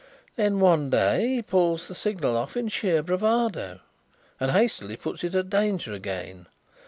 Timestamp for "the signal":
1.87-2.35